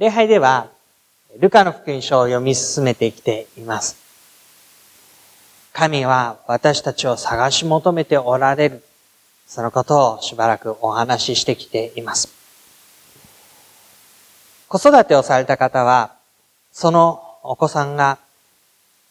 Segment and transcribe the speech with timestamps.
[0.00, 0.68] 礼拝では、
[1.40, 3.98] ルカの福音書を読み進めてきています。
[5.74, 8.82] 神は私たちを探し求めておられる。
[9.46, 12.32] そのことをしばらくお話ししてきています。
[14.68, 16.14] 子育てをされた方は、
[16.72, 18.16] そのお子さんが、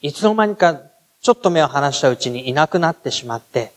[0.02, 0.82] いつの間にか
[1.22, 3.74] ちょっと目を離したうちにいなくなってしまって、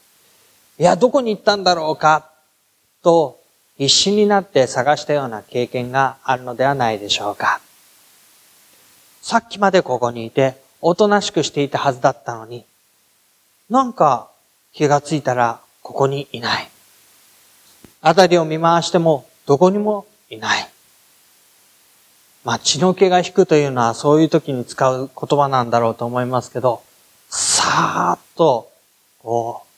[0.78, 2.30] いや、どこに行ったんだろうか、
[3.02, 3.41] と
[3.78, 7.60] 必死になって探したような経験があるのではないでしょうか。
[9.22, 12.64] さっきまでここにいて、おとなしくしていたはずだったのに、
[13.70, 14.30] なんか
[14.72, 16.68] 気がついたらここにいない。
[18.00, 20.68] あたりを見回してもどこにもいない。
[22.44, 26.82] まあ、血の気が引くというのはそういう時に使う言葉なんだろうと思いますけど、
[27.28, 28.70] さーっと、
[29.22, 29.72] こう、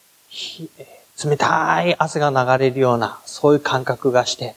[1.23, 4.57] 冷たい汗が流れるような、そういう感覚がして、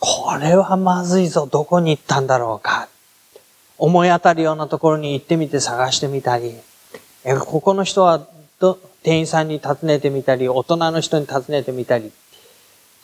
[0.00, 2.88] これはまずいぞ、どこに行ったんだろうか。
[3.76, 6.54] 思い当たるようなところに行ってみて探してみたり、
[7.24, 8.26] えここの人は
[8.58, 12.12] ど店員さんに尋ねてみたり、大人の人に尋ねてみたり、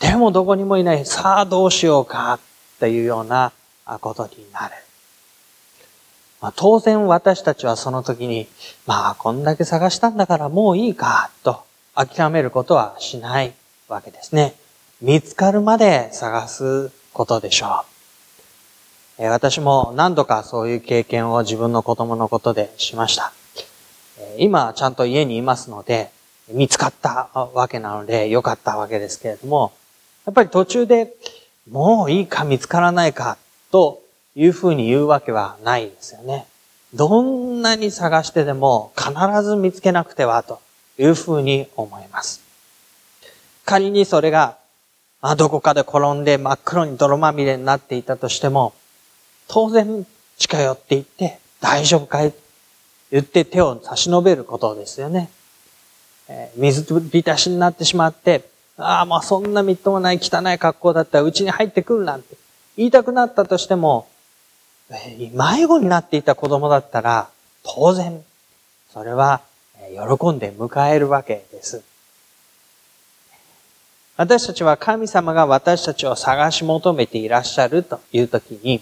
[0.01, 3.53] でもどこにもいない、さあどうしようか、っていうような
[4.01, 4.75] ことになる。
[6.41, 8.49] まあ、当然私たちはその時に、
[8.87, 11.62] まあこんだけ探したんだからもういいか、と
[11.95, 13.55] 諦めることはしない
[13.89, 14.55] わけですね。
[15.00, 17.84] 見つかるまで探すことでしょ
[19.19, 19.25] う。
[19.25, 23.33] 私も何度かそういう経験を自分の子供のことでしました。
[24.39, 26.10] 今ちゃんと家にいますので、
[26.49, 29.72] 見つかったわけなので良かったわけですけれども、
[30.26, 31.15] やっぱり途中で
[31.71, 33.38] もういいか見つからないか
[33.71, 34.03] と
[34.34, 36.47] いうふうに言うわけはないですよね。
[36.93, 39.12] どんなに探してでも必
[39.43, 40.61] ず見つけなくてはと
[40.99, 42.41] いうふうに思います。
[43.65, 44.56] 仮にそれが、
[45.21, 48.75] あ、どこかで転んで真っ黒に泥まみれになっていたとしても、
[49.49, 50.06] 当然
[50.37, 52.32] 近寄っていって大丈夫かい？
[53.10, 55.31] 言って手を差し伸べることですよね。
[56.28, 62.37] えー、水浸しになってしまって、ああ、もうそんなみっともない汚い格好だったら家に入ってくるなんて
[62.76, 64.09] 言いたくなったとしても、
[64.91, 67.28] えー、迷子になっていた子供だったら、
[67.62, 68.22] 当然、
[68.93, 69.43] それは
[69.91, 71.83] 喜んで迎えるわけです。
[74.17, 78.81] 私たちは神様が私たちを探し求めていらっしゃるというときに、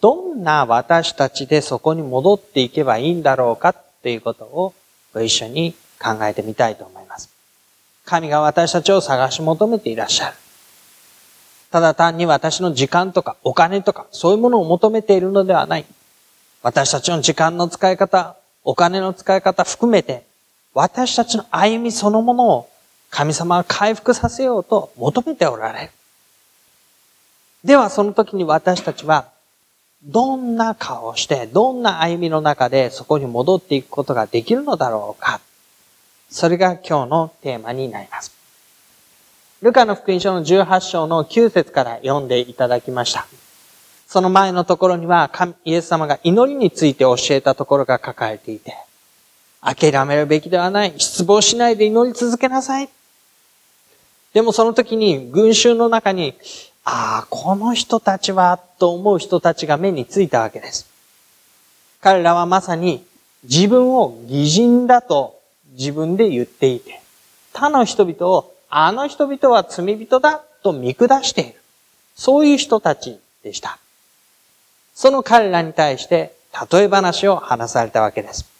[0.00, 4.74] どんな私たちでそこに戻っていけばいいんだろうかっていうことを
[5.14, 7.30] ご一緒に考えてみたいと思います。
[8.04, 10.36] 神が私たちを探し求めていらっしゃる。
[11.70, 15.86] ただ単に私の時間とかお金とかそういうものを求めているのではない。
[16.62, 20.24] 私たちの時間の使い方、お金の使い方含めて、
[20.74, 22.68] 私たちの歩みそのものを
[23.10, 25.90] 神様は回復させようと求めておられる。
[27.64, 29.28] ではその時に私たちは、
[30.04, 35.40] どんな顔をして、どんな歩みの中でそこに戻っていくことができるのだろうか。
[36.30, 38.32] それが今日のテーマになります。
[39.60, 43.28] ルカの福音書の18章の9節から読んでいただきました。
[44.12, 45.30] その前のところには、
[45.64, 48.76] イエス様が祈りについて教えたところが書かれていて、
[49.62, 50.92] 諦めるべきではない。
[50.98, 52.90] 失望しないで祈り続けなさい。
[54.34, 56.34] でもその時に群衆の中に、
[56.84, 60.86] ああ、この人たちは、と思う人たちが目についたわけです。
[62.02, 63.06] 彼らはまさに
[63.44, 65.40] 自分を偽人だと
[65.70, 67.00] 自分で言っていて、
[67.54, 71.54] 他の人々を、あの人々は罪人だと見下している。
[72.14, 73.78] そういう人たちでした。
[74.94, 76.34] その彼らに対して、
[76.70, 78.50] 例え話を話されたわけです。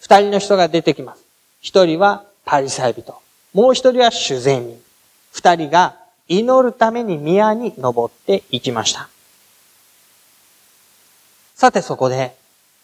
[0.00, 1.24] 二人の人が出てきます。
[1.60, 3.14] 一人はパリサイ人。
[3.54, 4.80] もう一人は主税人。
[5.32, 5.96] 二人が
[6.28, 9.08] 祈るために宮に登っていきました。
[11.54, 12.36] さてそこで、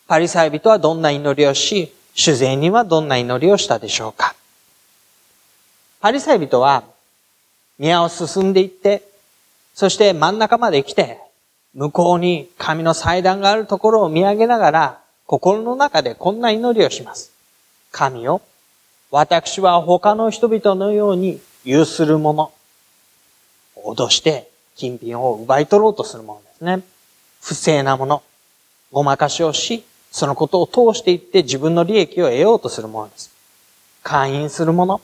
[0.09, 4.35] パリサイ人はどんな祈りをし、主税人はどんな祈りをしたでしょうか
[6.01, 6.85] パリサイ人は、
[7.79, 9.03] 宮を進んでいって、
[9.75, 11.21] そして真ん中まで来て、
[11.75, 17.33] 向こうに神の祭壇があるところを見上げながら、心の中でこんな祈りをします。
[17.91, 18.43] 神よ、
[19.11, 22.53] 私は他の人々のように有するもの、
[23.77, 26.83] 脅して金品を奪い取ろうとするものですね。
[27.41, 28.23] 不正なもの、
[28.93, 33.33] ごまかしをし、そのことを通していって自分の利益を得ようとするものです。
[34.03, 35.01] 会員するもの、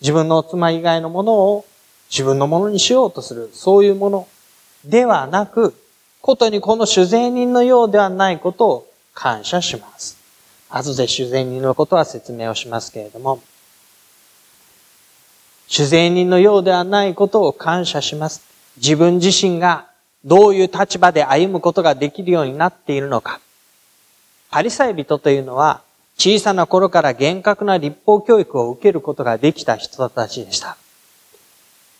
[0.00, 1.66] 自分の妻以外のものを
[2.10, 4.28] 自分のものにしようとする、そういうもの
[4.86, 5.74] ではなく、
[6.20, 10.16] ことにこの主税人のようではないことを感謝します。
[10.70, 13.40] 後で主税人のことは説明をしますけれども、
[15.68, 18.42] 主税人のようではないことを感謝します。
[18.76, 19.86] 自分自身が
[20.24, 23.40] どういう立場で歩むことができるようになっているのか。
[24.50, 25.82] パリサイ人というのは、
[26.16, 30.76] 小さな頃から厳格な立法教育を受けることができた人たちでした。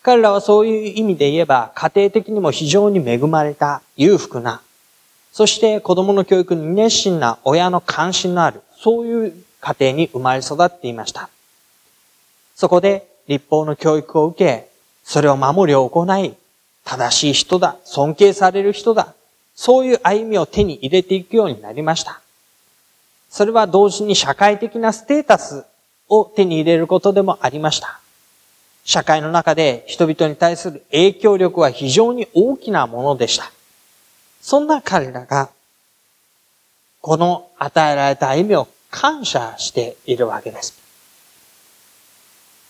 [0.06, 4.62] 彼らはそういう意味で言えば、家庭的にも非常に恵まれた、裕福な、
[5.32, 11.29] そして子供の教育に熱心な親の関心のある、そういう家庭に生まれ育っていました。
[12.55, 14.69] そこで立法の教育を受け、
[15.03, 16.37] それを守りを行い、
[16.85, 19.12] 正しい人だ、尊敬される人だ、
[19.56, 22.20] そういう歩みを手に入れていくようになりました。
[23.29, 25.64] それは同時に社会的なステータス
[26.09, 27.99] を手に入れることでもありました。
[28.87, 33.50] 社会の中で人々に対する影響力は非常に大きなものでした。
[34.41, 35.50] そんな彼らが、
[37.00, 40.79] この与えられた歩みを感謝しているわけです。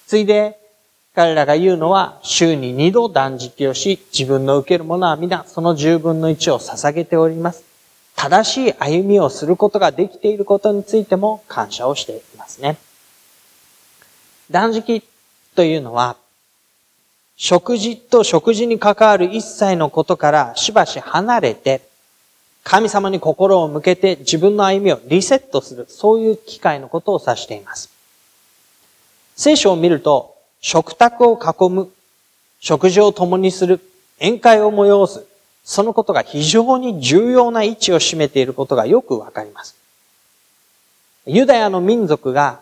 [0.06, 0.58] ついで、
[1.14, 7.62] 彼らが言うのは、週に二度断食をし、自分の受けるものは皆その十分の一を捧げております。
[8.14, 12.78] 正しい歩みをすることができていることについても感謝をしていますね。
[14.50, 15.02] 断食
[15.56, 16.16] というのは、
[17.36, 21.82] 食事と食事に関わる一切のことからしばし離れて、
[22.62, 27.90] 神様に心を向けて自分の歩みをリセットする、そういう機会のことを指しています。
[29.34, 31.90] 聖書を見ると、食卓を囲む、
[32.60, 33.80] 食事を共にする、
[34.18, 35.24] 宴会を催す、
[35.64, 39.76] そのことが非常に重要な位置を占めていることがよくわかります。
[41.26, 42.60] ユダヤの民族が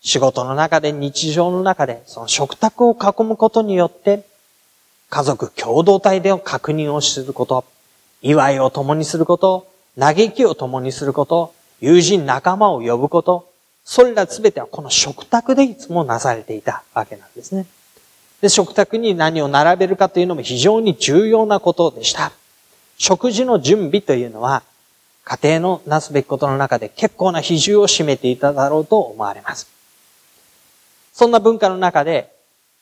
[0.00, 4.24] 仕事の中で日常の中でその食卓を囲むことによって
[5.10, 7.64] 家族共同体で確認をすること、
[8.20, 9.66] 祝いを共にすること、
[9.98, 13.50] 嘆きを共にすること、友人仲間を呼ぶこと、
[13.84, 17.66] それらすべてはこの食卓でいつもなされていたわけなんですね。
[18.42, 22.32] で、食卓に何を並べるかというのも非常に重要なことでした。
[22.98, 24.62] 食事の準備というのは、
[25.24, 29.77] 家庭のなすべきことの中で結構な比重を占めていただろうと思われます。
[31.18, 32.32] そんな文化の中で、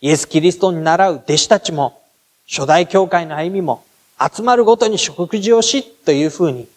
[0.02, 2.02] イエス・キリストに習う弟子たちも、
[2.46, 3.82] 初代教会の歩みも、
[4.20, 6.68] 集まるごとに食事をし、というふうに、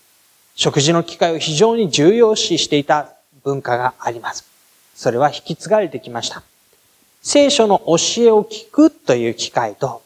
[0.55, 3.09] 食事の機会を非常に重要視していた
[3.43, 4.45] 文化があります。
[4.95, 6.43] それは引き継がれてきました。
[7.21, 10.01] 聖書の教えを聞くという機会と、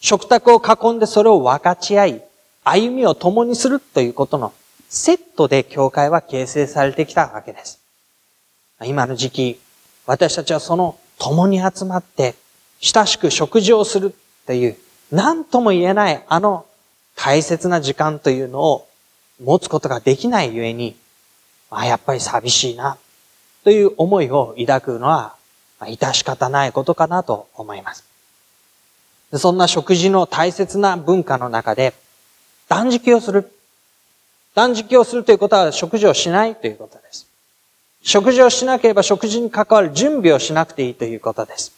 [0.00, 2.22] 食卓を囲んでそれを分かち合い、
[2.64, 4.54] 歩みを共にするということの
[4.88, 7.78] セットで教会は形成されてきたわけです。
[8.82, 9.60] 今の時期、
[10.06, 12.34] 私たちはその共に集まって
[12.80, 14.14] 親しく食事をする
[14.46, 14.76] という
[15.10, 16.66] 何とも言えないあの
[17.16, 18.88] 大切な時間というのを
[19.42, 20.96] 持つことができないゆえに
[21.74, 22.96] あ、やっぱり寂しいな、
[23.64, 25.34] という思いを抱くのは、
[25.80, 28.04] まあ、致し方ないことかなと思います。
[29.32, 31.94] そんな食事の大切な文化の中で、
[32.68, 33.50] 断食をする。
[34.54, 37.26] 断食をするということは食事をしないということです。
[38.04, 41.72] 食事をしなければ食事に関わる準備をしなくていいということです。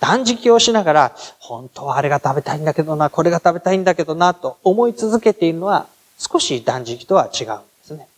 [0.00, 5.86] 断食をしながら、本当はあれが食べたいんだけどな、これが食べたいんだけどな、と思い続けているのは、
[6.18, 8.08] 少し断食とは違うんですね。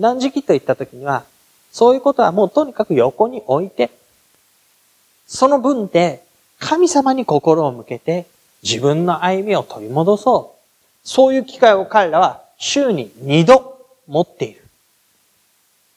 [0.00, 1.24] 断食といった時には、
[1.72, 3.90] そういうことはもうとにかく横に置いて、
[5.26, 6.24] その分で
[6.58, 8.26] 神様に心を向けて
[8.62, 10.58] 自分の歩みを取り戻そう。
[11.04, 14.67] そういう機会を彼らは週に二度持っている。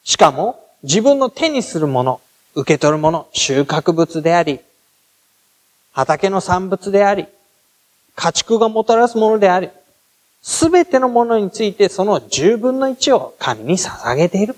[0.03, 2.21] しかも自分の手にするもの、
[2.55, 4.59] 受け取るもの、収穫物であり、
[5.93, 7.27] 畑の産物であり、
[8.15, 9.69] 家畜がもたらすものであり、
[10.41, 14.55] すべてのものについてその十分の一を神に捧げている。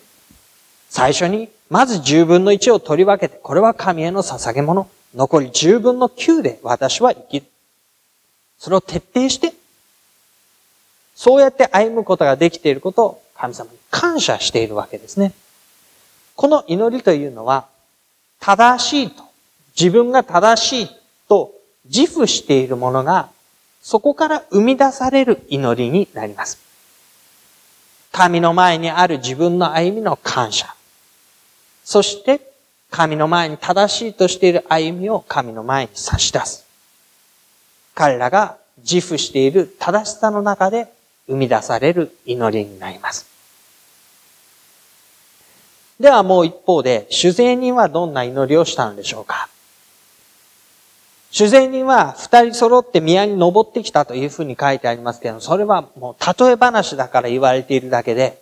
[0.89, 4.87] 最初に、まず十分の一を取り分けて、これは神への捧げ物。
[5.15, 7.45] 残り十分の九で私は生きる。
[8.57, 9.53] それを徹底して、
[11.15, 15.33] そうやって歩むことができていることを神様に感謝しているわけですね。
[16.37, 17.67] この祈りというのは、
[18.39, 19.21] 正しいと、
[19.77, 20.89] 自分が正しい
[21.27, 21.51] と
[21.83, 23.29] 自負しているものが
[23.81, 26.57] そこから生み出される祈りになります。
[28.13, 30.73] 神の前にある自分の歩みの感謝。
[31.83, 32.39] そして、
[32.91, 36.65] 神の前に正しいとしている歩みを神の前に差し出す。
[37.93, 40.93] 彼らが自負している正しさの中で
[41.27, 43.32] 生み出される祈りになります。
[45.99, 49.47] ではもう一方で、主税人はどんな祈りをしたのでしょうか？
[51.31, 58.41] 主税人は二人揃って宮に登ってきたというふうに書いてありますけど、それはもう例え話だから言われているだけで、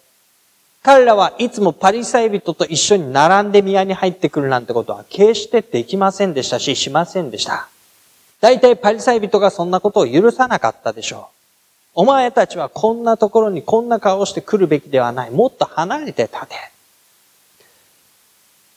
[0.84, 7.70] 彼らはいつもパリサイ人と一緒に並んで宮に入ってくるなんてことは決してできませんでしたし、しませんでした。
[8.41, 11.29] 大体パリサイ人がそんなことを許さなかったでしょ
[11.96, 12.01] う。
[12.01, 15.31] お前たちはこんなところにこんな顔をして来るべきではない。
[15.31, 16.55] もっと離れて立て。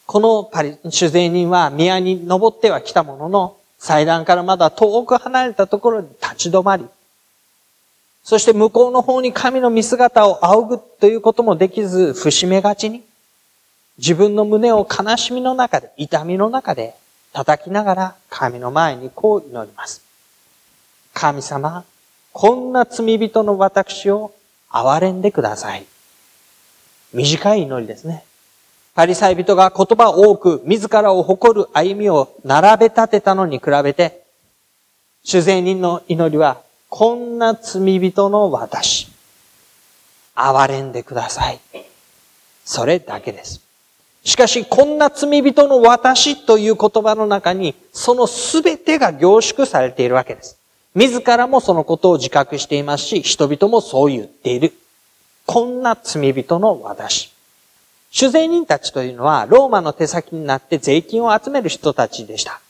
[0.07, 6.87] このパリ、主税人は宮に登っては来たものの、祭壇からまだ遠く離れたところに立ち止まり、
[8.23, 13.03] そして向こうの方に神の見姿を仰ぐということもできず、節目がちに、
[13.99, 16.95] 自分の胸を悲しみの中で、痛みの中で
[17.33, 20.03] 叩きながら神の前にこう祈ります。
[21.13, 21.85] 神様、
[22.33, 24.33] こんな罪人の私を
[24.71, 25.87] 憐れんでください。
[27.13, 28.25] 短い祈りですね。
[28.95, 34.23] パリサイ人が言葉多く自らを誇る歩みを並べ立てたのに比べて、
[35.25, 39.09] 主税人の祈りは、こんな罪人の私、
[40.37, 41.61] 憐れんでください。
[42.65, 43.61] それだけです。
[44.23, 50.57] しかし、こんな罪人の私という言葉の中に、その全てが凝縮されているわけです。
[50.95, 54.73] 自らもそのことを自覚していますし、人々もそう言っている。
[55.47, 57.34] こんな罪人の私。
[58.15, 62.61] 主税人たちというのは、ローマの手先になって税金を集める人たちでした。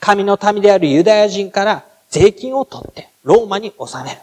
[0.00, 4.18] 神の民であるユダヤ人から税金を取って、ローマに納める。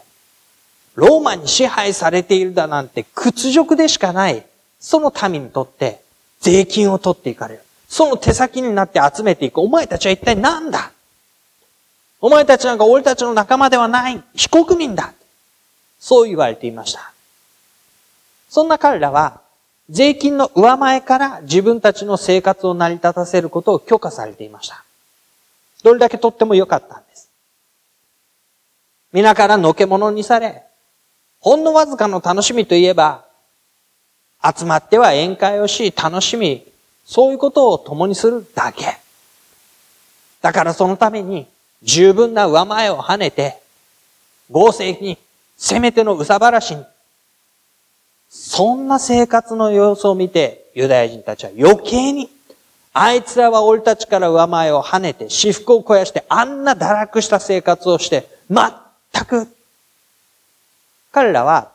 [0.96, 4.44] ローマに支配されているだなんて屈辱でしかない、
[4.78, 6.02] その民にとって
[6.40, 7.62] 税金を取っていかれる。
[7.88, 9.62] その手先になって集めていく。
[9.62, 10.92] お前たちは一体何だ？
[12.20, 14.22] お前たちなんか俺たちの仲間ではない。
[14.34, 15.14] 非国民だ。
[15.98, 17.14] そう言われていました。
[18.50, 19.40] そんな彼らは、
[19.90, 24.84] 税金の上前から自分たちの生活を成り立たせることを許可されていました。
[25.82, 27.28] どれだけとっても良かったんです。
[29.12, 30.62] 皆からのけ者にされ、
[31.38, 33.26] ほんのわずかの楽しみといえば、
[34.42, 36.66] 集まっては宴会をし、楽しみ、
[37.04, 38.96] そういうことを共にするだけ。
[40.40, 41.46] だからそのために、
[41.82, 43.60] 十分な上前を跳ねて、
[44.50, 45.18] 合成に、
[45.56, 46.84] せめてのうさばらしに、
[48.36, 52.28] そんな生活の様子を見て、ユダヤ人たちは余計に、
[52.92, 59.46] あいつらは俺たちから上前を跳ねて、私服を肥やして、あんな堕落した生活をして、全く、
[61.12, 61.70] 彼らは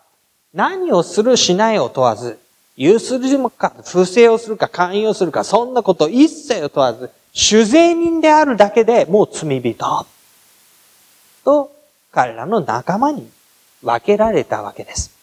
[0.53, 2.37] 何をするしないを問わず、
[2.75, 10.05] 有するか、不正をするか、寛容するか、そんなこと一切を問わず、主税人であるだけでもう罪人。
[11.45, 11.71] と、
[12.11, 13.29] 彼らの仲間に
[13.81, 15.18] 分けられたわけです。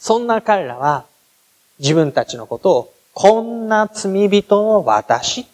[0.00, 1.04] そんな彼らは
[1.78, 5.46] 自分たちのことをこんな罪人の私。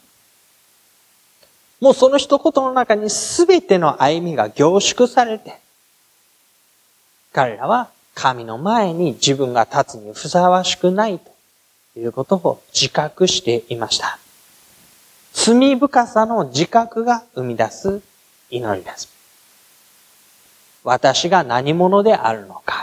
[1.81, 5.59] もうその一言の中に全ての歩みが凝縮されて、
[7.33, 14.19] 彼らは神の前に自分が立つにふさわしくないということを自覚していました。
[15.33, 18.01] 罪深さの自覚が生み出す
[18.49, 19.09] 祈りです。
[20.85, 22.76] 私が何者であるのか。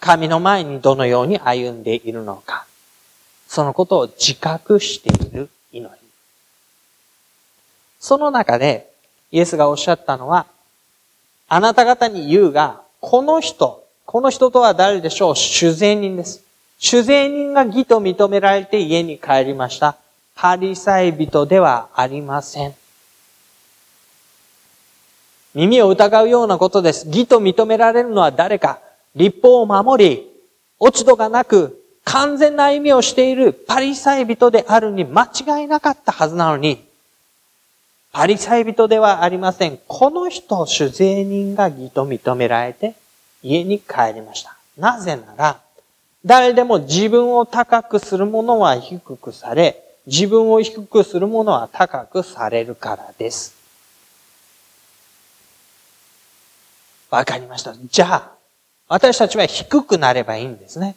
[0.00, 2.66] 神の前にどのように歩んでいるのか、
[3.46, 5.90] そのことを自覚している祈り。
[7.98, 8.90] その中で、
[9.32, 10.46] イエスがおっしゃったのは、
[11.48, 15.36] あなた方に言うが、この人、この人とは誰でしょう？
[15.36, 16.42] 主税人です。
[16.78, 19.96] 主税人が義と認められて家に帰りました。
[20.34, 22.74] パリサイ人ではありません。
[25.54, 27.06] 耳を疑うようなことです。
[27.08, 28.78] 義と認められるのは誰か？
[29.14, 30.30] 立法を守り、
[30.78, 36.82] 落ち度がなく、完全な歩みをしているパリサイ人であるに間違いなかったはずなのに、
[38.12, 39.78] パリサイ人ではありません。
[39.86, 42.94] この人、主税人が義と認められて、
[43.42, 44.56] 家に帰りました。
[44.78, 45.60] なぜなら、
[46.24, 53.54] 誰でも自分を高くする者は低くされ、自分を低くする者は高くされるからです。
[57.10, 57.74] わかりました。
[57.90, 58.37] じゃあ、
[58.88, 60.96] 私たちは低くなればいいんですね。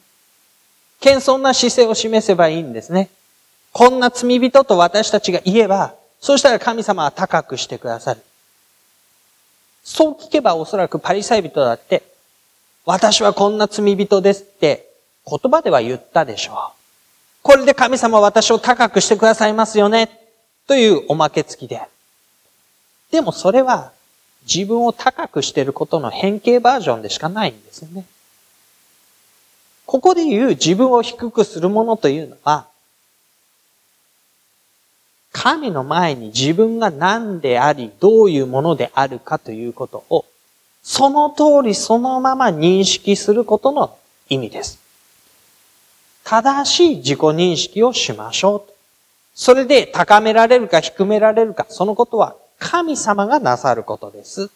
[1.01, 3.10] 謙遜な姿勢を示せばいいんですね。
[3.74, 8.21] こんな罪人と私たちが言えば、そうしたら神様は高くしてくださる。
[9.83, 12.03] そう聞けばおそらくパリサイ人だって、
[12.86, 14.88] 私はこんな罪人ですって
[15.27, 16.55] 言葉では言ったでしょう。
[17.41, 20.10] これで神様は私を高くしてくださいますよね。
[20.67, 21.81] というおまけ付きで。
[23.12, 23.91] でもそれは
[24.48, 28.05] 自分を高くしていることの変形バージョンでしかないんですよね。
[29.86, 32.67] ここで言う自分を低くするものというのは、
[35.31, 40.25] 神の前に自分が何であり、どういうものであるかということを、
[40.83, 43.98] その通りそのまま認識することの
[44.29, 44.79] 意味です。
[46.24, 48.71] 正しい自己認識をしましょう。
[49.33, 54.51] それで高められるか低められるか、そのことは神様がなさることです。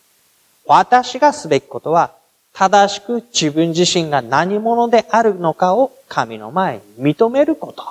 [0.66, 2.12] 私がすべきことは、
[2.54, 7.84] 正しく自分自身が何者であるのかを神の前に認めること。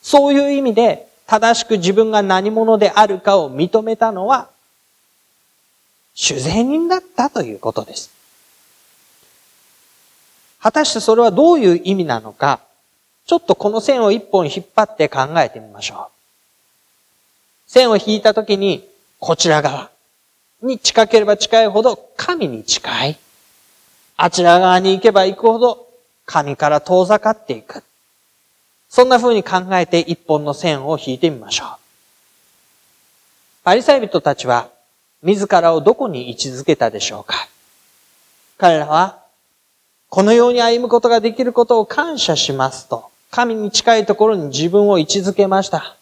[0.00, 4.48] そういう意味で、正しく自分が何者であるかを認めたのは、
[6.14, 8.10] 主税人だったということです。
[10.60, 12.60] 果たしてそれはどういう意味なのか、
[13.26, 16.15] ちょっとこの線を一本引っ張って考えてみましょう。
[17.76, 18.88] 線を引いたときに、
[19.20, 19.90] こちら側
[20.62, 23.18] に近ければ近いほど神に近い。
[24.16, 25.86] あちら側に行けば行くほど
[26.24, 27.84] 神から遠ざかっていく。
[28.88, 31.68] そんな風に考えて一本の線を引いてみましょう。
[33.62, 34.70] パリサイ人たちは
[35.22, 37.34] 自らをどこに位置づけたでしょうか
[38.56, 39.18] 彼らは
[40.08, 45.96] このように歩むことができることを感謝しますと、神に近いところに自分を位置づけました。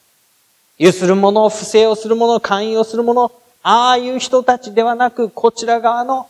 [0.76, 3.30] ゆする者、不正をする者、寛容する者、
[3.62, 6.28] ああいう人たちではなく、こちら側の、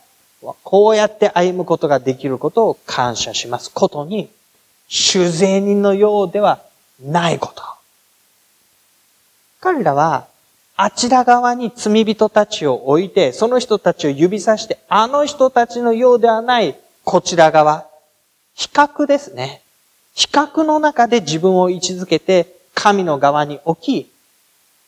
[0.63, 4.29] こうやって歩むことができることを感謝しますことに、
[4.87, 6.61] 主税人のようでは
[7.03, 7.63] ないこと。
[9.61, 10.27] 彼らは、
[10.77, 17.87] あちら側に罪人たちを置いて、その人たちを指さして、あの人たちのようではないこちら側。
[18.53, 19.63] 比較ですね。
[20.13, 24.14] 比較の中で自分を位置づけて、神の側に置き、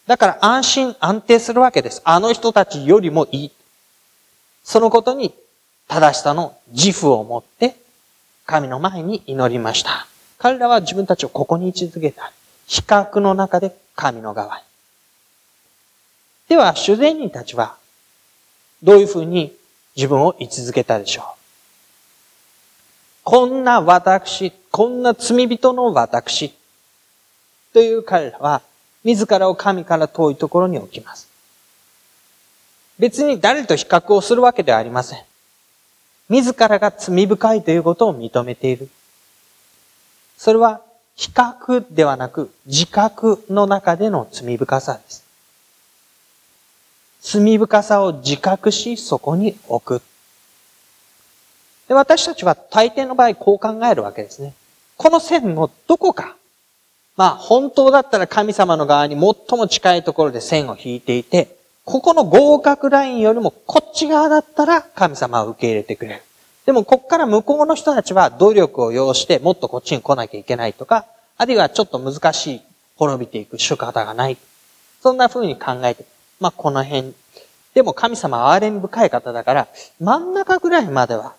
[0.08, 2.02] だから安心安定するわけです。
[2.06, 3.52] あの人たちよりもいい。
[4.64, 5.34] そのことに
[5.88, 7.76] 正しさの自負を持って
[8.46, 10.08] 神の前に祈りました。
[10.38, 12.32] 彼らは自分たちをここに位置づけた。
[12.68, 14.64] 比較の中で神の側に。
[16.50, 17.76] では、主善人たちは、
[18.84, 19.56] どういうふうに
[19.96, 21.26] 自分を位置づけたでしょう
[23.24, 26.54] こんな私、こんな罪人の私、
[27.74, 28.62] という彼らは、
[29.08, 31.30] 自らを神から遠いところに置きます。
[33.00, 35.24] 別に誰と比較をするわけではありません。
[36.28, 38.90] 自らが罪深いということを認めている。
[40.38, 40.82] それは
[41.16, 45.24] 比較ではなく自覚の中での罪深さです。
[47.22, 50.04] 罪深さを自覚し、そこに置く。
[51.88, 54.54] で私たちは大抵の場合こう考えるわけですね。
[54.98, 56.36] この線のどこか。
[57.18, 66.22] まあ本当だったら神様の側に最も近いところで線を引いていて、ここの合格ラインよりもこっち側だったら神様は受け入れてくれる。
[66.66, 71.06] でもこっから向こうの人たちは努力を要してもっとこっちに来なきゃいけないとか、
[71.38, 72.62] あるいはちょっと難しい
[72.98, 74.38] 滅びていく仕方がない。
[75.02, 76.06] そんな風に考えて、
[76.40, 77.14] まあこの辺。
[77.74, 79.68] でも神様は憐れみ深い方だから、
[80.00, 81.36] 真ん中ぐらいまでは。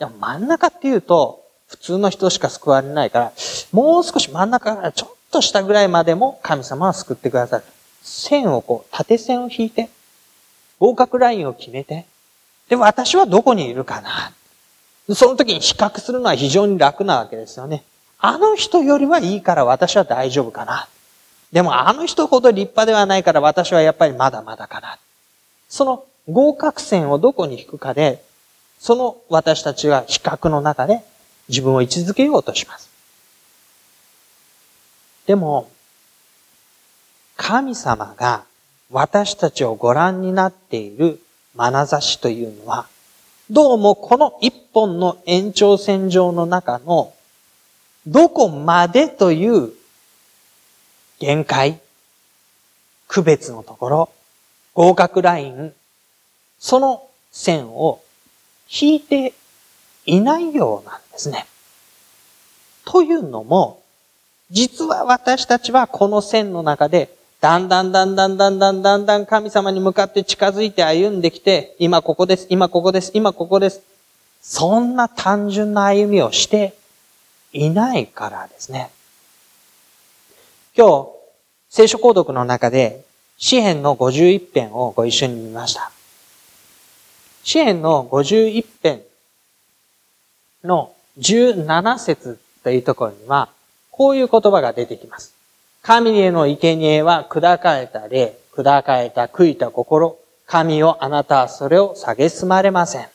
[0.00, 3.32] いや真ん中っていうと、普通の人しか救われないから、
[3.72, 7.64] もう少し真ん中からちょっと下ぐらいまでも神様は救ってくださる。
[8.02, 9.88] 線をこう、縦線を引いて、
[10.78, 12.06] 合格ラインを決めて、
[12.68, 14.32] で、私はどこにいるかな。
[15.14, 17.84] その時に比較するのは非常に楽なわけですよね。
[18.18, 20.88] あの人よりはいいから私は大丈夫かな。
[21.52, 24.98] でもあの人ほど立派ではないから私はやっぱりまだまだかな。
[25.68, 28.24] その合格線をどこに引くかで、
[28.80, 31.02] その私たちが比較の中で
[31.48, 32.88] 自分を位置づけようとします。
[35.26, 35.70] でも、
[37.36, 38.44] 神様が
[38.90, 41.20] 私たちをご覧になっている
[41.56, 42.86] 眼差しというのは、
[43.50, 47.12] どうもこの一本の延長線上の中の
[48.06, 49.72] どこまでという
[51.18, 51.80] 限界、
[53.08, 54.12] 区別のところ、
[54.74, 55.72] 合格ライン、
[56.58, 58.02] その線を
[58.68, 59.32] 引いて
[60.06, 61.46] いないようなんですね。
[62.84, 63.82] というのも、
[64.50, 73.82] 実は私たちはこの線の中で、だんだんだんだんだんだんだんだん神様に向かって近づいて歩んできて、今ここです、今ここです、今ここです。
[74.40, 76.74] そんな単純な歩みをして
[77.52, 78.90] いないからですね。
[80.76, 81.08] 今日、
[81.68, 83.04] 聖書購読の中で、
[83.38, 85.90] 詩篇の51編をご一緒に見ました。
[87.42, 89.02] 詩篇の51編
[90.64, 93.48] の17節というところには、
[93.90, 95.34] こういう言葉が出てきます。
[95.82, 103.08] 神への生贄は砕かれた霊、砕かれた悔いた心、神をあなたはそれを蔑まれません。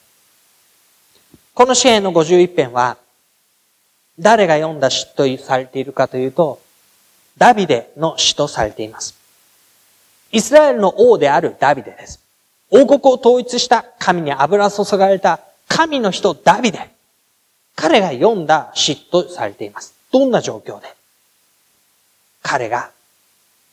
[1.54, 2.97] この詩篇の51編は、
[4.19, 6.62] 誰が読んだ詩とされているかというと、
[7.38, 9.15] ダビデの詩とされています。
[10.32, 12.19] イスラエルの王であるダビデです。
[12.69, 16.90] 王国を統一した神に油注がれた神の人ダビデ。
[17.82, 19.96] 彼が読んだ詩とされています。
[20.12, 20.88] どんな状況で？
[22.44, 22.91] 彼が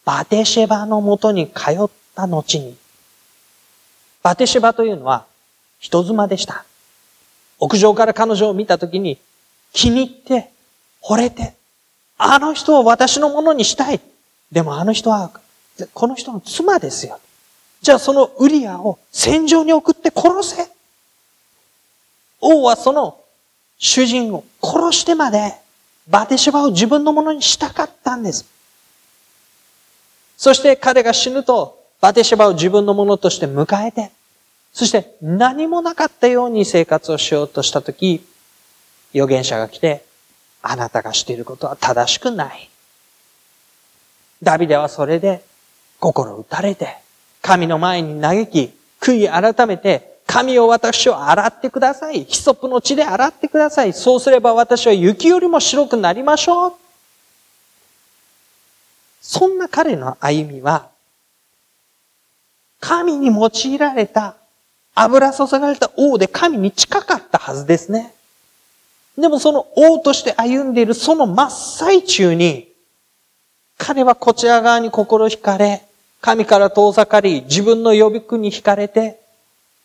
[0.07, 2.75] バテシェバのもとに通った後に、
[4.23, 5.27] バテシェバというのは
[5.79, 6.65] 人妻でした。
[7.61, 9.19] 屋上から彼女を見たときに
[9.75, 10.51] 気に入って、
[11.03, 11.53] 惚れて、
[12.17, 14.01] あの人を私のものにしたい。
[14.51, 15.31] でもあの人は、
[15.93, 17.21] この人の妻ですよ。
[17.83, 20.71] じゃあそのウリアを戦場に送って殺せ。
[22.41, 23.21] 王はその
[23.79, 25.55] 主人を殺してまで
[26.09, 28.47] バテシバを自分のものにしたかったんです。
[30.37, 34.11] そして彼が死ぬとバテシバを自分のものとして迎えて、
[34.73, 38.25] そして何もなかったように生活をしようとしたとき、
[39.13, 40.05] 預言者が来て、
[40.63, 42.71] あなたがしていることは正しくない。
[44.43, 45.43] ダビデはそれで
[45.99, 46.97] 心打たれて、
[47.43, 52.25] 神の前に嘆き、悔い改めて、神を私を洗ってください。
[52.25, 53.95] ヒソプの血で洗ってください。
[53.95, 56.73] そうすれば私は雪よりも白くなりましょう。
[59.23, 60.91] そんな彼の歩みは、
[62.79, 64.37] 神に用いられた、
[64.95, 68.13] 油注がれた王で神に近かったはずですね。
[69.17, 72.69] でもその王として歩んでいるその真っ最中に、
[73.79, 75.87] 彼はこちら側に心惹かれ、
[76.21, 79.27] 神から遠ざかり、自分の予備区に惹かれて、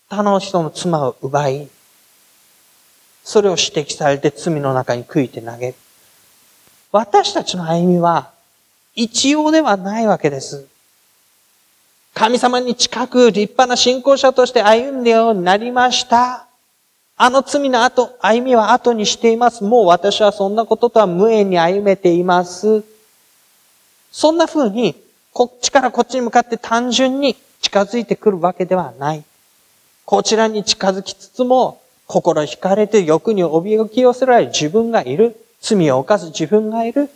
[0.09, 1.67] 他の人の妻を奪い、
[3.23, 5.75] それを指摘されて罪の中に悔いて投げる。
[6.91, 8.31] 私たちの歩みは、
[8.95, 10.67] 一様ではないわけです。
[12.13, 16.45] 神様に近く立派な信仰者として歩んでようになりました。
[17.17, 19.63] あの罪の後、歩みは後にしています。
[19.63, 22.83] もう私はそんなこととは無縁に歩めています。
[24.11, 24.95] そんな風に、
[25.31, 29.23] こっちからこっちに向かって単純に近づいてくるわけではない。
[30.05, 35.35] こちらに近づきつつも、心惹かれて欲に怯き寄せられる自分がいる。
[35.61, 37.09] 罪を犯す自分がいる。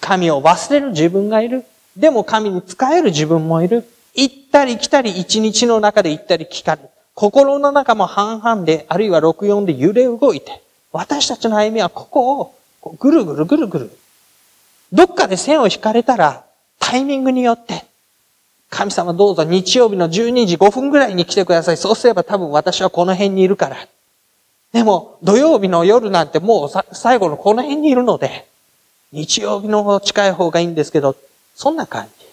[0.00, 1.64] 神を忘れる自分がいる。
[1.96, 3.84] でも神に仕える自分もいる。
[4.14, 6.80] 行ったり来たり一日の中で行ったり来たり。
[7.14, 12.54] 心の中も半々で、あるいは六四で揺れ動いて、私たちの歩みはここを
[12.98, 13.98] ぐるぐるぐるぐる。
[14.92, 16.44] どっかで線を引かれたら、
[16.78, 17.84] タイミングによって、
[18.74, 21.76] 神様どうぞ日曜日の12時5分ぐらいに来てください。
[21.76, 23.76] そうすれば多分私はこの辺にいるから。
[24.72, 28.46] でも、土曜日の夜なんてもう最後のこの辺にいるので、
[29.12, 31.14] 日曜日の方近い方がいいんですけど、
[31.54, 32.26] そんな感じ。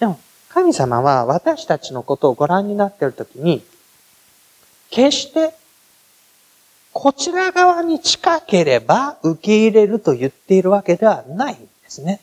[0.00, 0.20] でも、
[0.50, 3.64] 神様は私たちのことをご覧になっているときに、
[4.90, 5.54] 決して
[6.92, 12.20] こちら側に近ければ受け入れると言っているわけではないんですね。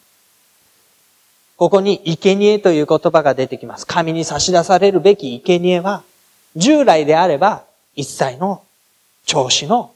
[1.62, 3.86] ここに生贄という言葉が出てきます。
[3.86, 6.02] 神に差し出されるべき生贄は、
[6.56, 8.63] 従来であれば一切の
[9.28, 9.93] 調子の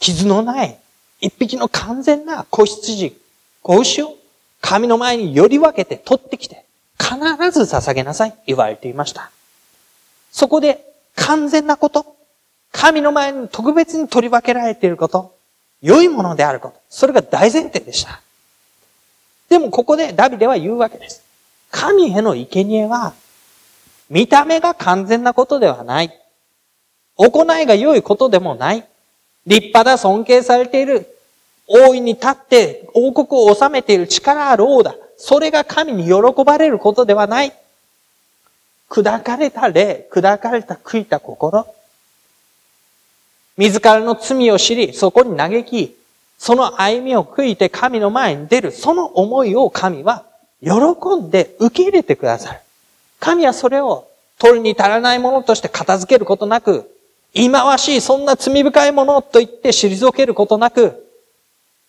[0.00, 0.76] 傷のない
[1.20, 3.16] 一匹の完全な子羊、
[3.62, 4.16] 子牛を
[4.60, 6.64] 神の前により分けて取ってきて、
[6.98, 7.16] 必
[7.52, 9.30] ず捧げなさい、言われていました。
[10.32, 12.16] そこで完全なこと、
[12.72, 15.32] 神の前に特別に取り分けられていること、
[15.80, 18.20] 良いものであること、それが大前提でした。
[19.54, 21.22] でもここでダビデは言うわけです。
[21.70, 23.14] 神への生贄は、
[24.10, 26.10] 見た目が完全なことではない。
[27.14, 28.84] 行いが良いことでもない。
[29.46, 31.06] 立派だ、尊敬されている。
[31.68, 34.96] 大いに立って王国を治めている力ある王だ。
[35.18, 36.12] それが神に喜
[36.44, 37.52] ばれることではない。
[38.90, 41.64] 砕かれた霊、砕かれた悔いた心。
[43.56, 45.96] 自らの罪を知り、そこに嘆き、
[46.38, 50.24] その歩みを悔いて神の前に出る、その思いを神は
[50.62, 50.70] 喜
[51.16, 52.60] んで受け入れてくださる。
[53.20, 56.90] 神はそれを取るに足らないものとして片付けることなく、
[57.32, 61.04] 忌まわしい、そんな罪深いものと言って退けることなく、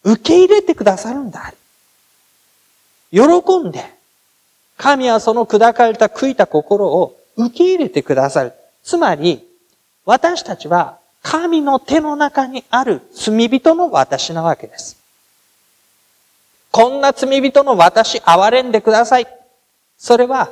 [0.03, 1.53] 受け入れてくださるんだ。
[3.11, 3.21] 喜
[3.59, 3.83] んで、
[4.77, 8.53] 神はその砕かれた悔いた心を受け入れてくださる。
[8.83, 9.47] つまり、
[10.05, 10.99] 私たちは
[11.37, 14.97] 神の手の中にある罪人の私なわけです。
[16.71, 19.27] こんな罪人の私、憐れんでください。
[19.97, 20.49] それは、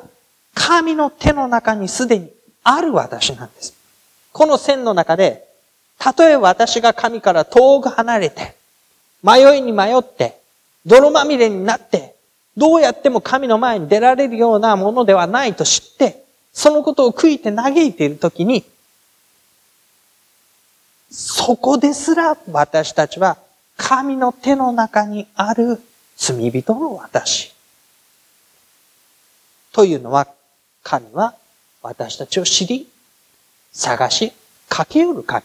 [0.54, 2.30] 神の手の中にすでに
[2.66, 3.74] ある私なんです。
[4.34, 5.48] この線の中で、
[6.00, 8.54] たとえ私が神から遠く離れて、
[9.24, 10.38] 迷いに迷って、
[10.86, 12.16] 泥まみれになって、
[12.58, 18.66] どうやっても神の前に出られるようなものではないと知って、そのことを悔いて嘆いているときに、
[21.16, 23.38] そこですら私たちは
[23.78, 25.80] 神の手の中にある
[26.18, 27.54] 罪人の私。
[29.72, 30.28] というのは、
[30.82, 31.36] 神は
[31.84, 32.88] 私たちを知り、
[33.72, 34.34] 探し、
[34.70, 35.44] 駆け寄る神。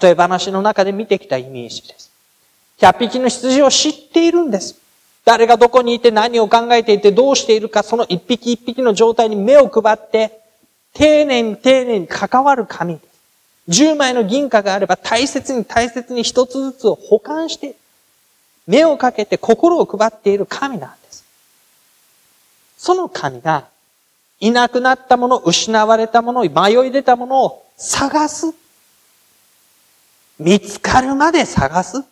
[0.00, 2.10] 例え話の中で見てきたイメージです。
[2.78, 4.80] 百匹の羊を知っているんです。
[5.26, 10.40] 誰がどこにいて何を考えていてどうしているか、その一匹一匹の状態に目を配って、
[10.94, 13.15] 丁寧に丁寧に関わる神です。
[13.68, 17.74] 十枚の銀貨があれば大切に大切に一つずつを保管して、
[18.66, 21.24] 目をかけて心を配っている神なんです。
[22.78, 23.66] その神が、
[24.38, 28.54] いなくなったもの、失われたもの、迷い出たものを探す。
[30.38, 32.04] 見つかるまで探す。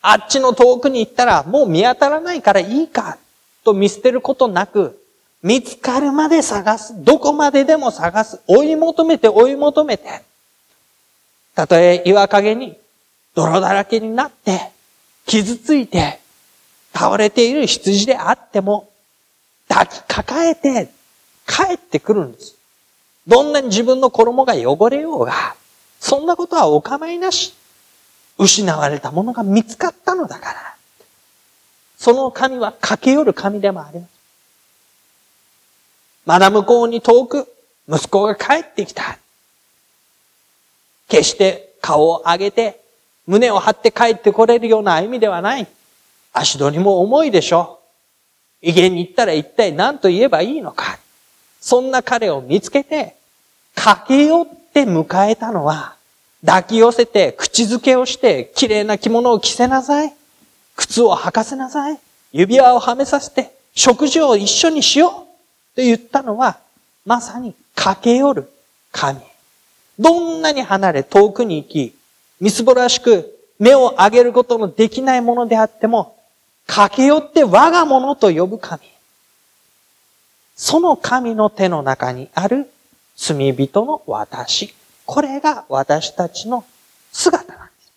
[0.00, 3.18] あっちの遠くに行ったらもう見当たらないからいいか
[3.64, 5.00] と見捨てることなく、
[5.42, 7.04] 見つかるまで探す。
[7.04, 8.40] どこまででも探す。
[8.46, 10.22] 追い求めて追い求めて。
[11.54, 12.78] たとえ岩陰に
[13.34, 14.70] 泥だらけになって、
[15.26, 16.20] 傷ついて、
[16.94, 18.90] 倒れている羊であっても、
[19.68, 20.90] 抱きかかえて
[21.46, 22.56] 帰ってくるんです。
[23.26, 25.54] どんなに自分の衣が汚れようが、
[26.00, 27.54] そんなことはお構いなし。
[28.38, 30.74] 失われたものが見つかったのだから。
[31.96, 34.10] その神は駆け寄る神でもあります。
[36.24, 37.52] まだ向こうに遠く、
[37.88, 39.18] 息子が帰ってきた。
[41.12, 42.80] 決して顔を上げて、
[43.26, 45.66] 胸を張って帰ってこれるような歩みではない。
[46.32, 47.80] 足取りも重いでしょ
[48.62, 48.68] う。
[48.68, 50.98] 威厳に行ったら一体何と言えばいいのか。
[51.60, 53.14] そんな彼を見つけて、
[53.74, 55.96] 駆け寄って迎えたのは、
[56.46, 60.14] 抱き寄せて、口づけをして、綺麗な着物を着せなさい。
[60.76, 61.98] 靴を履かせなさい。
[62.32, 65.12] 指輪をはめさせて、食事を一緒にしよう。
[65.12, 66.58] と言ったのは、
[67.04, 68.50] まさに駆け寄る
[68.92, 69.20] 神。
[69.98, 71.94] どんなに離れ遠くに行き、
[72.40, 76.16] みすぼらしく目を上げることのできないものであっても、
[76.66, 78.82] 駆け寄って我が物と呼ぶ神。
[80.56, 82.70] その神の手の中にある
[83.16, 84.74] 罪人の私。
[85.06, 86.64] これが私たちの
[87.12, 87.92] 姿なんです。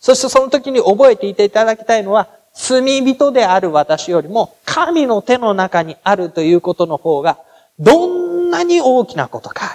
[0.00, 7.38] そしてその時に覚えていていただきたいのは、罪人である私よりも神の手の中にあるということの方が
[7.78, 9.71] どんなに大きなことか。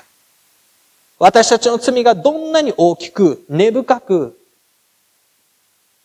[1.20, 4.40] 私たちの罪がどんなに大きく、根深く、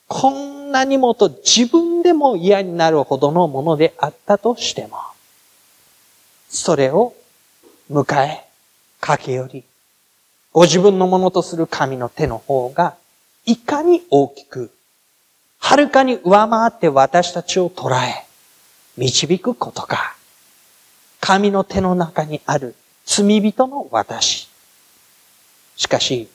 [0.09, 4.99] こんなにもと自分でも嫌になるほどのものであったとしても、
[6.49, 7.15] それを
[7.91, 8.45] 迎え、
[9.01, 9.65] 駆け寄り、
[10.53, 12.97] ご自分のものとする神の手の方が、
[13.45, 14.71] いかに大きく、
[15.59, 18.27] はるかに上回って私たちを捉え、
[18.97, 20.17] 導くことか。
[21.21, 22.75] 神の手の中にある
[23.07, 24.52] 罪人の私。
[25.83, 26.29] しかし、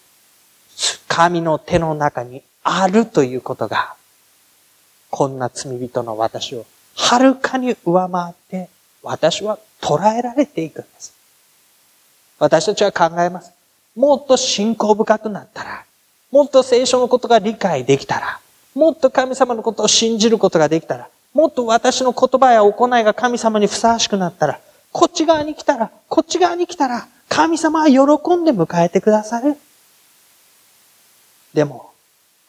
[1.08, 3.96] 神の手の中にあるということが、
[5.10, 6.66] こんな罪人の私を
[6.98, 8.68] はるかに上回って、
[9.02, 11.14] 私は捉えられていくんです。
[12.40, 13.54] 私たちは考えます。
[13.96, 15.86] もっと信仰深くなったら、
[16.30, 18.42] もっと聖書のことが理解できたら、
[18.76, 24.60] もっと神様のことを信じることができたら、もっと私の言葉や行いが神様にふさわしくなったら、
[24.92, 29.56] こっち側に来たら、こっち側に来たら、神様は喜んで迎えてくださる。
[31.54, 31.92] でも、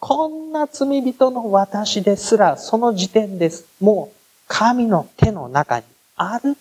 [0.01, 3.67] こんな罪人の私ですら、その時点です。
[3.81, 5.87] もう、神の手の中に
[6.17, 6.57] ある。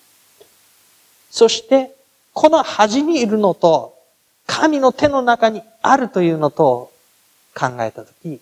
[1.30, 1.96] そして、
[2.34, 3.96] この端にいるのと、
[4.46, 6.92] 神の手の中にあるというのと
[7.54, 8.40] 考えたとき、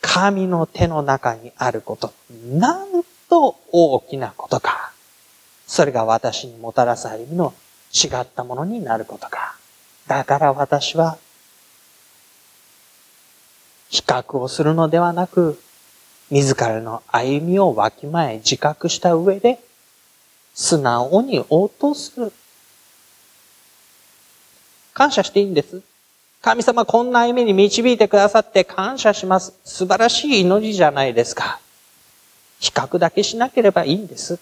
[0.00, 2.12] 神の手の中にあること、
[2.50, 4.92] なんと大きなことか。
[5.66, 7.52] それが私にもたらす歩みの
[7.96, 9.56] 違ったものになることか。
[10.06, 11.16] だから私は、
[13.88, 15.58] 比較をするのではなく、
[16.30, 19.60] 自らの歩みをわきまえ自覚した上で、
[20.54, 22.32] 素直に応答する。
[24.92, 25.82] 感謝していいんです。
[26.40, 29.54] 神様こんな歩みに導いてくださって感謝します。
[29.64, 31.60] 素晴らしい祈りじゃないですか。
[32.60, 34.38] 比較だけしなければいいんです。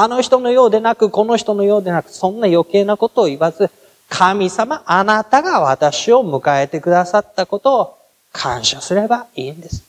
[0.00, 3.68] あの人のようでなく、この人のようでなく、そんな余計なことを言わず、
[4.08, 7.98] 神様、あなたが私を迎えてくださったことを
[8.32, 9.82] 感謝すればいいんです。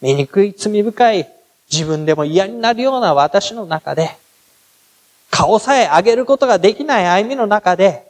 [0.00, 1.28] 醜い罪深い
[1.70, 4.16] 自分でも嫌になるような私の中で、
[5.28, 8.06] 顔さえ上げることができない歩みの中で、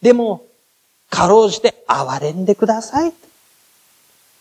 [0.00, 0.46] でも、
[1.10, 3.12] かろうじて憐れんでください。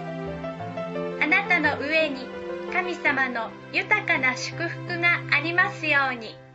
[1.22, 2.26] あなたの上に
[2.72, 6.47] 神様の豊かな祝福がありますように。